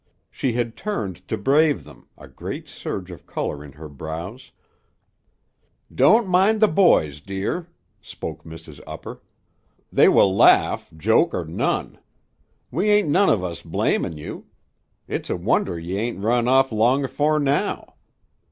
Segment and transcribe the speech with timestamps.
[0.31, 4.49] She had turned to brave them, a great surge of color in her brows.
[5.93, 7.67] "Don't mind the boys, dear,"
[8.01, 8.81] spoke Mrs.
[8.87, 9.21] Upper.
[9.91, 11.99] "They will laff, joke or none.
[12.71, 14.47] We ain't none of us blamin' you.
[15.07, 17.93] It's a wonder you ain't run off long afore now.